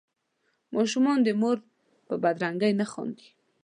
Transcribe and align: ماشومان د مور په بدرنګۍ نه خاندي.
ماشومان 0.75 1.17
د 1.23 1.27
مور 1.41 1.57
په 2.07 2.13
بدرنګۍ 2.23 2.71
نه 2.81 2.85
خاندي. 2.91 3.27